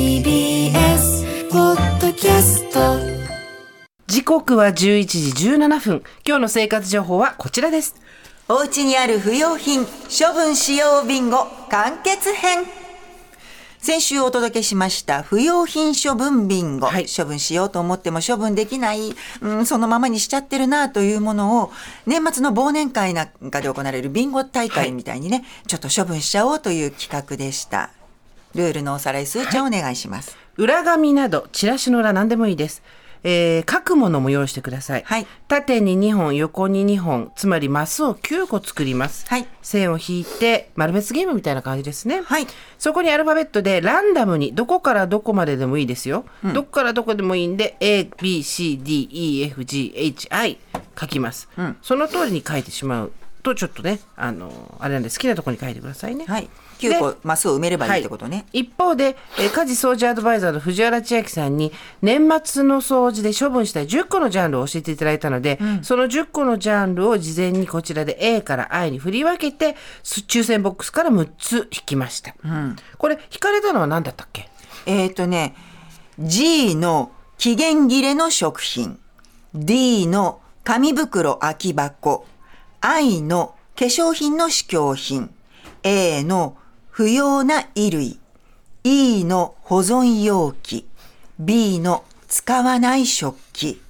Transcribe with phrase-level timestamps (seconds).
[0.00, 2.80] TBS ポッドキャスト。
[4.06, 6.02] 時刻は11時17分。
[6.26, 7.96] 今日の生活情報はこちらです。
[8.48, 12.64] お家にある不要品処分しようビンゴ完結編。
[13.76, 17.04] 先週お届けしました不要品処分ビンゴ、はい。
[17.04, 21.72] 処分しようと思っても処分できない、うん、そのままにしちゃってるなというものを
[22.06, 27.90] 年末の忘年会なんかで行われるビンゴ大会みたいにね、ちょっと処分しちゃおうという企画でした
[28.54, 32.82] ルールのおさらいすーちゃんお願いします、裏紙などチラシの裏何でもいいです。
[33.22, 35.26] えー書くものも用意してください、はい。
[35.46, 39.46] 縦に2本横に2本つまりマスを9個作ります、はい。
[39.60, 42.22] 線を引いて丸別ゲームみたいな感じですね。
[42.22, 42.46] はい。
[42.78, 50.56] そこにアルファベットでランダムにどこからどこまででもいいですよ、どこからどこでもいいんで ABCDEFGHI
[50.98, 51.50] 書きます、
[51.82, 53.12] その通りに書いてしまう
[53.42, 56.24] とちょっとねあのあれなんで好きなところに書いてくださいね。
[56.26, 56.48] はい
[56.80, 61.72] 9個マスを埋めればいいってことね、はい、一方で、えー家事掃除アドバイザーの藤原千秋さんに
[62.02, 72.34] 年末の掃除で処分したい10個のジャンルを教えていただいたので、その10個のジャンルを事前にこちらで A から I に振り分けてす抽選ボックスから6つ引きました、
[72.98, 74.48] これ引かれたのは何だったっけ？
[74.86, 75.54] えっ、ー、とね、
[76.18, 78.98] G の期限切れの食品、
[79.54, 82.26] D の紙袋空き箱、
[82.80, 85.34] I の化粧品の試供品、
[85.82, 86.56] A の
[87.00, 88.18] 不要な衣類、
[88.84, 90.86] E の保存容器、
[91.38, 93.80] B の使わない食器。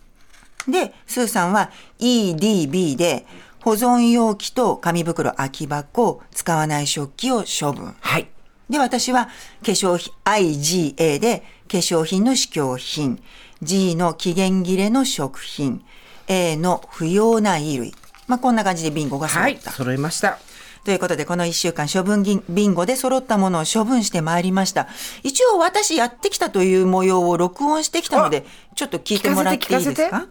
[0.68, 3.26] で、スーさんは E、D、B で
[3.62, 7.96] 保存容器と紙袋空き箱、使わない食器を処分。
[7.98, 8.28] はい
[8.68, 9.32] で、私は化
[9.72, 13.20] 粧品、IGA で化粧品の試供品、
[13.60, 15.84] G の期限切れの食品、
[16.28, 17.94] A の不要な衣類。
[18.28, 19.72] まあ、こんな感じでビンゴが揃はいった。
[19.72, 20.38] 揃いました
[20.84, 24.88] ということで、この1週間処分ぎビンゴで揃ったものを処分してまいりました。
[25.22, 30.26] 一応私やってきたという模様を録音してきたので、ちょっと聞いてもらっていいです聞かか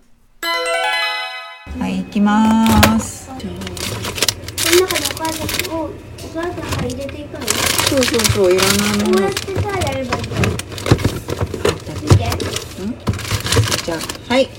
[1.80, 3.30] はい、行きます。
[3.30, 3.42] この
[4.88, 5.90] 中にお母さんをお
[6.34, 7.46] 母さんが入れていくの？
[7.48, 9.30] そうそうそう、いらないものこうや。
[9.30, 10.40] ってさやればいいの
[12.02, 12.26] 見て
[13.84, 13.98] じゃあ、
[14.34, 14.50] はい。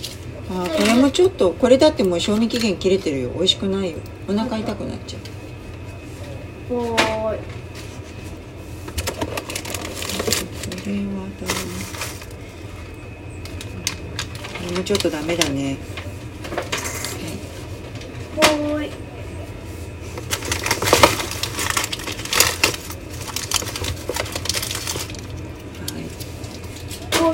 [0.51, 3.31] あーこれもちょっと、これだってもう賞味期限切れてるよ。
[3.31, 3.99] 美味しくないよ。
[4.29, 5.23] お腹痛くなっちゃう。
[6.71, 6.97] こうこ
[10.87, 11.49] れはだ
[14.55, 15.79] これもちょっとダメだね。
[18.37, 18.91] こうぽい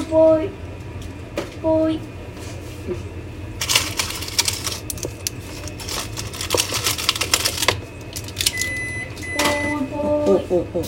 [0.09, 0.41] ぽい。
[0.41, 0.51] ぽい。
[1.63, 1.91] ぽい。
[1.91, 2.16] ぽい
[10.51, 10.83] おおお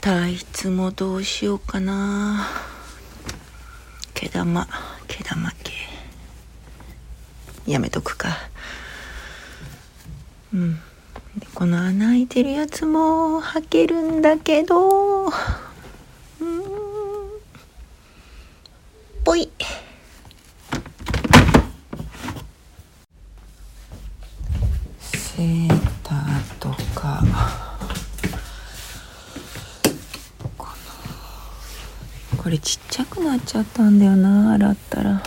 [0.00, 2.48] タイツもどうしようかな。
[4.14, 4.66] 毛玉
[5.06, 5.72] 毛玉毛
[7.70, 8.36] やめとくか。
[10.52, 10.80] うん。
[11.54, 15.30] この穴開いてるやつも履けるんだけどうん
[19.24, 19.50] ぽい
[25.00, 25.68] セー
[26.02, 27.22] ターとか
[30.58, 30.66] こ
[32.31, 35.22] のこれちっちゃくなっちゃったんだよな洗ったら。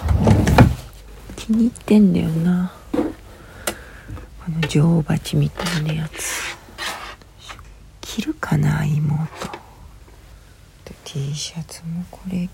[1.37, 2.73] 気に入ってんだよな。
[2.91, 3.01] こ
[4.49, 6.57] の女王蜂みたいなやつ。
[8.01, 9.25] 着るかな妹。
[11.05, 12.49] T シャツもこれ。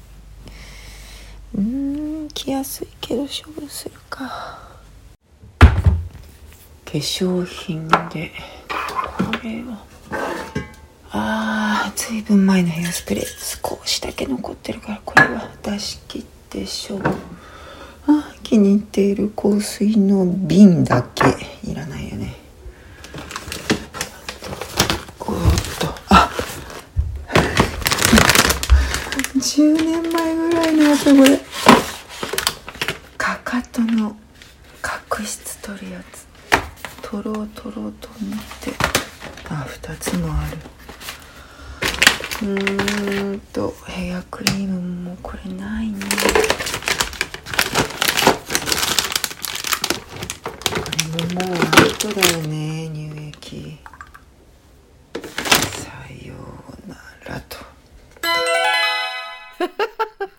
[1.55, 4.59] うん着やすいけど処分するか。
[5.59, 5.69] 化
[6.85, 8.31] 粧品で
[8.77, 9.83] これは
[11.09, 11.70] あー。
[11.95, 13.25] ずいぶん前のヘアスプレー。
[13.25, 17.01] 少しだけ残ってるからこれは出し切ってしょう。
[18.07, 21.23] あ気に入っている香水の瓶だけ。
[21.63, 22.35] いらないよね。
[25.19, 25.35] おっ
[25.79, 25.93] と。
[26.09, 26.29] あ
[29.37, 31.39] 10年前ぐらいのやつこれ。
[33.17, 34.15] かかとの
[34.81, 36.27] 角質取るやつ。
[37.01, 38.73] 取ろう取ろうと思って。
[39.49, 40.57] あ2つもある。
[42.41, 45.99] うーんとヘアクリームもこれないね。
[50.73, 50.79] こ
[51.17, 53.77] れももうアウトだよね乳液。
[55.69, 55.91] さ
[56.25, 56.33] よ
[56.87, 56.95] うな
[57.27, 57.57] らと。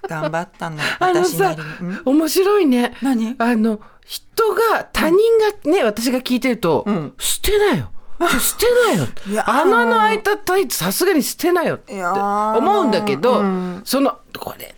[0.09, 1.95] 頑張ったのあのさ私なりに。
[1.95, 2.03] ん？
[2.05, 2.97] 面白いね。
[3.01, 3.37] 何？
[3.39, 7.15] あの人が他人がね、私が聞いてると、うん。
[7.19, 8.67] 捨てなよ捨て
[8.97, 13.83] なよ穴の開いたタイツさすがに捨てなよって思うんだけど、うん。
[13.85, 14.75] そのこれ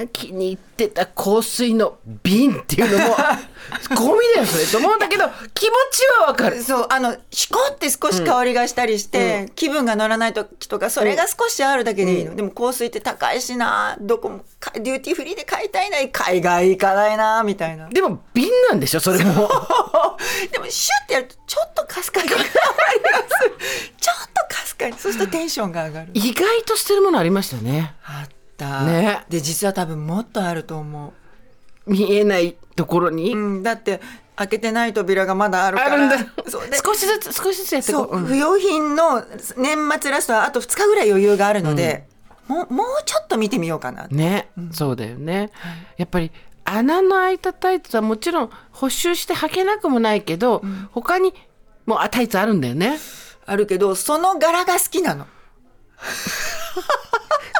[0.00, 3.16] な気に入ってた香水の瓶っていうのも
[3.96, 5.24] ゴミだよそれと思うんだけど
[5.54, 6.62] 気持ちはわかる。
[6.62, 17.88] そうあのシコって少し香りがしたりして、気分が乗らない時とかそれが少しあるだけでいいの、でも香水って高いしなどこもかデューティーフリーで買いたいな海外行かないなみたいな。
[17.88, 19.48] でも瓶なんでしょそれも。
[20.52, 22.57] でもシュッてやるとちょっとかすかにちょっとかすかに
[25.08, 26.10] そうするとテンションが上がる。
[26.14, 27.94] 意外と捨てるものありましたね。
[28.04, 29.24] あった、ね。
[29.28, 31.12] で実は多分もっとあると思
[31.86, 34.00] 見えないところに、う、うん、だって
[34.36, 35.92] 開けてない扉がまだあるから。
[35.92, 36.18] あるんだ。
[36.46, 36.76] そうで。
[36.84, 38.26] 少しずつ少しずつやってこそう、う、うん。
[38.26, 39.24] 不用品の
[39.56, 42.06] 年末ラストはあと2日ぐらい余裕があるので、
[42.48, 45.50] もうもうちょっと見てみようかな、ね、そうだよね、
[45.98, 46.32] やっぱり
[46.64, 50.62] 穴の開いたタイツはもちろん補修して履けなくもないけど、
[50.92, 51.34] 他に
[51.84, 52.98] もうあタイツあるんだよね
[53.50, 55.26] あるけどその柄が好きなの。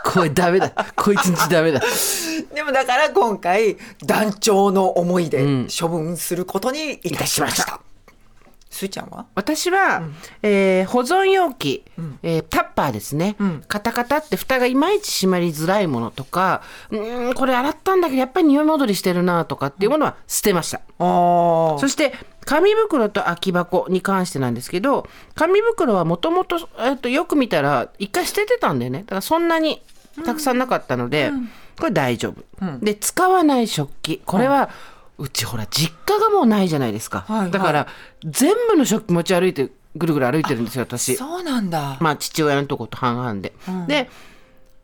[0.05, 0.71] これダメだ。
[0.95, 1.81] こいつんちダメだ。
[2.55, 5.69] でもだから今回団長の思いでん。
[5.69, 7.81] 処分することにいたしました
[8.79, 9.27] すーちゃんは？
[9.35, 10.03] 私は、
[10.43, 11.85] えー保存容器、
[12.23, 13.37] えータッパーですね、
[13.67, 22.15] カタカタって蓋がいまいち閉まりづらいものとかうーんこれ洗ったんだけどやっぱり匂い戻りしてるなとかっていうものは捨てました、あそして
[22.45, 29.01] 紙袋と空き箱に関してなんですけど紙袋はもともとよく見たら一回捨ててたんだよね。
[29.01, 29.83] だからそんなに
[30.25, 31.31] たくさんなかったので、
[31.79, 34.21] これ大丈夫、で使わない食器。
[34.25, 34.69] これは、う
[35.27, 37.51] ちほら実家がもうないじゃないですか、はいはい。
[37.51, 37.87] だから
[38.25, 41.17] 全部の食器持ち歩いてぐるぐる歩いてるんですよ私。
[41.17, 43.53] そうなんだ、まあ父親のとこと半々で、
[43.89, 44.09] で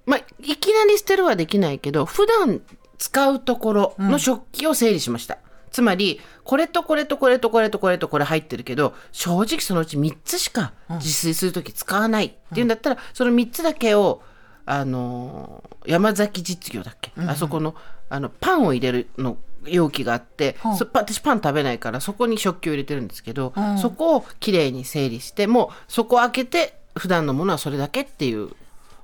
[0.07, 2.61] まあいきなり捨てるはできないけど普段
[2.99, 5.39] 使うところの食器を整理しました、
[5.71, 14.23] つまりこれとこれとこれとこれとこれとこれ入ってるけど正直そのうち3つしか自炊する時使わないっていうんだったら、その3つだけを
[14.67, 17.75] あのー山崎実業だっけ、あそこの
[18.09, 19.37] あのパンを入れるの
[19.67, 28.51] 容器があって、私パン食べないからそこに食器を入れてるんですけど、そこをきれいに整理してもうそこを開けて普段のものはそれだけっていう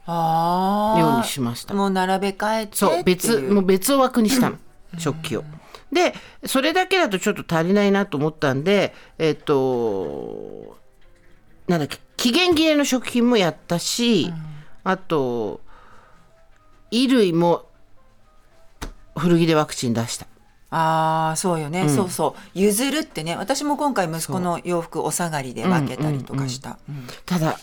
[0.06, 1.00] あー。
[1.00, 1.74] ようにしました。
[1.74, 4.58] もう並べ替えてそう別もう別枠にしたの、
[4.98, 5.44] 食器を。
[5.92, 6.14] で
[6.46, 10.78] それだけだとちょっと足りないなと思ったんでえっ、と
[11.66, 14.32] なんだっけ期限切れの食品もやったし、
[14.84, 15.60] あと
[16.90, 17.66] 衣類も
[19.16, 20.26] 古着でワクチン出した。
[20.70, 22.58] ああそうよね、そうそう。
[22.58, 27.58] 譲るってね私も今回息子の洋服お下がりで分けたりとかした、うんただ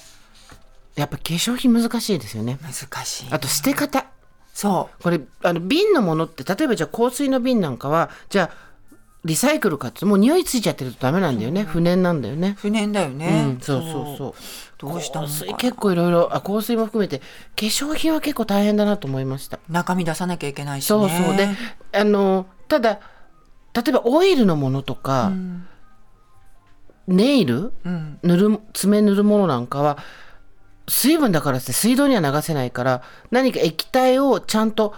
[0.95, 2.57] やっぱ化粧品難しいですよね。
[2.63, 4.07] 難しいあと捨て方。
[4.53, 8.67] そこれあの瓶のものって例えばじゃあ香水の瓶なんかはじゃあ
[9.23, 11.63] リサイクルかってもう匂いついちゃってるとダメなんだよね。
[11.63, 12.55] 不燃なんだよね。
[12.57, 12.61] う。
[12.61, 14.33] 不燃だよね、うん、そうそうそう。
[14.79, 17.25] どうした香水結構いろいろあ香水も含めて化
[17.57, 19.59] 粧品は結構大変だなと思いました。
[19.69, 20.87] 中身出さなきゃいけないしね。
[20.87, 21.35] そうそう。
[21.35, 21.49] で
[21.93, 22.99] あのただ
[23.73, 25.31] 例えばオイルのものとか、
[27.07, 28.19] ネイル、うん。
[28.23, 29.97] 塗る爪塗るものなんかは
[30.89, 34.95] 水分だからって水道には流せないから何か液体をちゃんと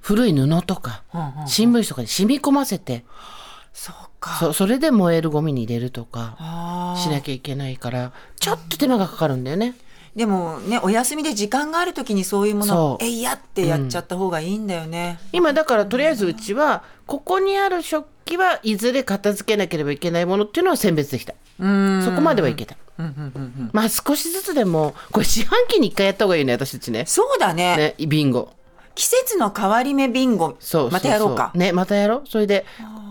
[0.00, 3.04] 古い布とか、うんうん新聞紙とかに染み込ませて
[3.72, 4.36] そうか。
[4.38, 9.74] そそれで燃えるゴミに入れるとかしなきゃいけないからちょっと手間がかかるんだよね。
[10.14, 21.34] でもねお休みで時間がある時にそういうものをえいやってやっちゃった方がいいんだよね、今だからとりあえずうちはここにある食器はいずれ片付けなければいけないものっていうのは選別できた。
[21.58, 22.02] うん。
[22.04, 22.76] そこまではいけた。
[22.98, 23.70] うんうんうんうん。
[23.72, 27.04] まあ少しずつでもこれ四半期に1回やった方がいいね私たちね。
[27.06, 27.94] そうだね。
[27.98, 28.52] ねビンゴ
[28.94, 30.56] 季節の変わり目ビンゴ。
[30.60, 31.52] そうまたやろうか。
[31.54, 32.28] ねまたやろう。
[32.28, 32.64] それで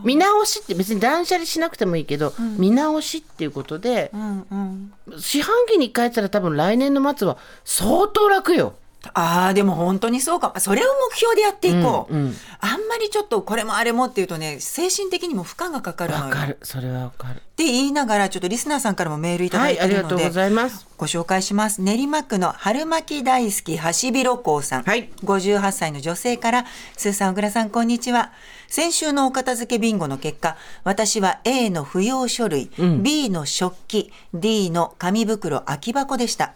[0.04, 4.94] 見直しって別に断捨離しなくてもいいけど、見直しっていうことでうんうん。
[5.18, 8.74] 四半期に1回やったら多分来年の末は相当楽よ
[9.14, 10.54] ああでも本当にそうか。
[10.60, 12.36] それを目標でやっていこう、うんうん。
[12.60, 16.58] あんまりちょっとこれもあれもっていうとね精神的にも負荷がかかるのわよかる。
[16.62, 17.38] それはわかる。
[17.38, 20.88] って言いながらちょっとリスナーさんからもメールいただはいいてるので、ありがとうございます。
[20.98, 21.82] ご紹介します。
[21.82, 25.10] 練馬区の春巻き大好きハシビロコウさん、はい。
[25.24, 26.66] 58歳の女性から
[26.96, 28.32] スーさん小倉さんこんにちは。
[28.68, 30.56] 先週のお片付けビンゴの結果
[30.86, 36.54] 私は A の不要書類、B の食器 D の紙袋空き箱でした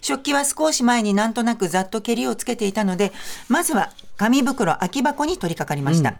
[0.00, 3.12] 食器は少し前になんとなくざっと蹴りをつけていたので
[3.48, 6.16] まずは紙袋空き箱に取り掛かりました、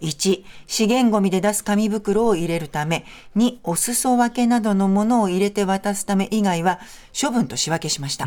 [0.00, 3.04] 1資源ごみで出す紙袋を入れるため
[3.36, 6.80] 2お裾分けなどのものを入れて渡すため以外は
[7.20, 8.26] 処分と仕分けしました、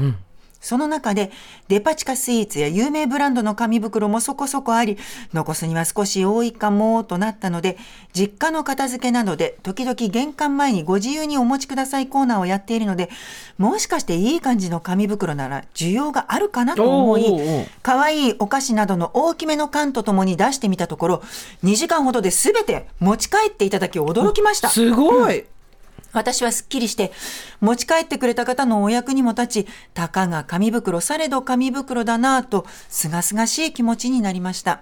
[0.61, 1.31] その中で
[1.67, 4.97] デパ地下スイーツや有名ブランドの紙袋もそこそこあり、
[5.33, 7.77] 残すには少し多いかもとなったので、
[8.13, 13.09] 実家の片付けなどで時々玄関前にご自由にお持ちくださいコーナーをやっているので、
[13.57, 17.25] もしかしていい感じの紙袋なら需要があるかなと思い
[17.81, 21.23] 可愛いお菓子などの大きめの缶とともに出してみたところ、
[21.63, 24.69] 2時間ほどで全て持ち帰っていただき驚きました。
[24.69, 25.45] すごい、
[26.13, 27.11] 私はすっきりして、
[27.59, 34.81] 持ち帰ってくれた方のお役にも立ち、たかが紙袋されど紙袋だなぁと、すがすがしい気持ちになりました。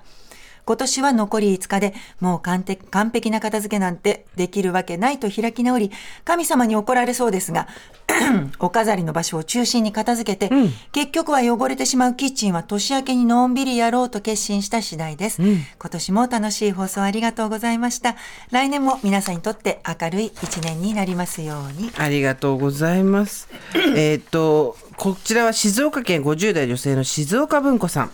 [0.70, 5.92] 今年は残り5日で、もう完璧完璧な片付けなんてできるわけないと開き直り、
[6.26, 7.68] 神様に怒られそうですが、
[8.60, 10.54] お飾りの場所を中心に片付けて、
[10.92, 15.42] 結局は汚れてしまうキッチンは年明けにのんびりやろうと決心した次第です。
[15.42, 18.16] 今年も楽しい放送ありがとうございました。
[18.52, 21.92] 来年も皆さんにとって明るい一年になりますように。
[21.98, 23.48] ありがとうございます。
[23.96, 28.12] えっと、こちらは静岡県50代女性の静岡文子さん。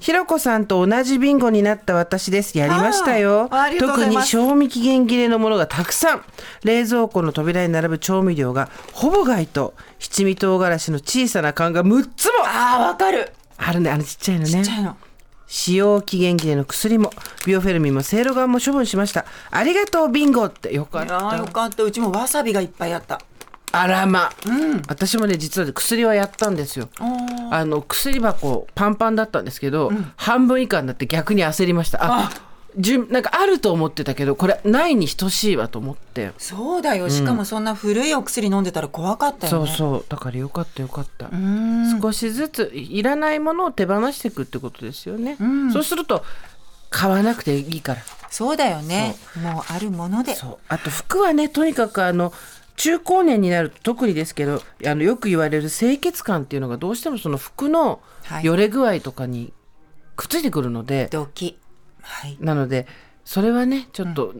[0.00, 2.58] ひろこさんと同じビンゴになった私です。
[2.58, 3.48] やりましたよ
[3.78, 6.24] 特に賞味期限切れのものがたくさん。
[6.64, 13.30] 冷蔵庫の扉に並ぶ調味料がほぼ外と七味唐辛子の小さな缶が6つもああ、わかる。
[13.56, 13.90] あるね。
[13.90, 14.50] あのちっちゃいのね。
[14.50, 14.96] ちっちゃいの。
[15.46, 17.12] 使用期限切れの薬も
[17.46, 21.84] ビオフェルミンもセイロガンも処分しましたありがとうビンゴってよかっいやーよたかった。
[21.84, 23.20] うちもわさびがいっぱいあった。
[23.76, 24.30] あらま、
[24.88, 26.88] 私もね実はね薬はやったんですよ。
[27.50, 31.98] あの薬箱パンパンだったんですけど、半分以下になって逆に焦りました。
[32.02, 32.30] あ
[32.76, 36.32] じゅなんかあると思ってたけどこれないに等しいわと思って。
[36.38, 37.08] そうだよ。
[37.08, 39.68] しかもそんな古いお薬飲んでたら怖かったよね。
[39.68, 40.04] そうそう。
[40.08, 41.30] だからよかったよかった。
[42.00, 45.36] 少しずついらないものを手放していくってことですよね、
[45.72, 46.24] そうすると
[46.90, 48.02] 買わなくていいから。
[48.28, 49.14] そうだよね。
[49.40, 50.34] もうあるもので。
[50.34, 50.58] そう。
[50.68, 52.32] あと服はねとにかくあの
[52.76, 59.52] 中高年になると特にですけどあのよく言われる清潔感っていうのがどうしてもその服のはいよれ具合とかに
[60.16, 61.08] くっついてくるので。
[62.02, 62.36] はい。
[62.40, 62.86] なので
[63.24, 64.34] それはねちょっと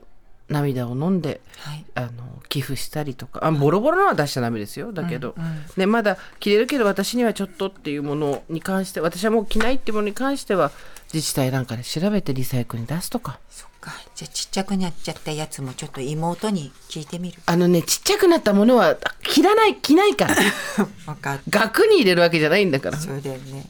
[0.48, 1.84] 涙を飲んで、はい。
[1.94, 2.10] あの
[2.48, 5.34] 寄付したりとかあボロボロのは出しちゃダメですよだけど、
[5.76, 10.70] ね、まだ着れるけど私にはちょっとっていうものに関して私はもう着ないっていうものに関しては
[11.14, 13.92] 自治体なんかで調べてリサイクルに出すとかそっか。
[14.16, 17.38] じゃあちっちゃくなっちゃったやつもちょっと妹に聞いてみる。
[17.46, 20.34] あのねちっちゃくなったものは着らない着ないから
[21.06, 23.02] わかっ額に入れるわけじゃないんだからた。
[23.04, 23.64] そうだよね。